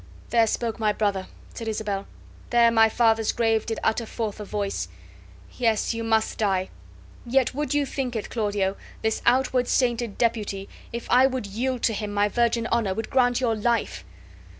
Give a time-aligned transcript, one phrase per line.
[0.31, 2.07] "There spoke my brother," said Isabel;
[2.49, 4.87] "there my father's grave did utter forth a voice!
[5.59, 6.69] Yes, you must die;
[7.23, 11.93] yet would you think it, Claudio, this outward sainted deputy, if I would yield to
[11.93, 14.03] him my virgin honor, would grant your life?